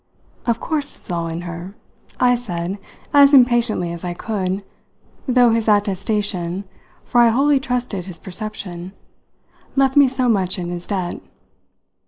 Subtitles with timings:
[0.47, 1.75] "Of course it's all in her,"
[2.19, 2.79] I said
[3.13, 4.63] as impatiently as I could,
[5.27, 6.63] though his attestation
[7.03, 8.93] for I wholly trusted his perception
[9.75, 11.21] left me so much in his debt.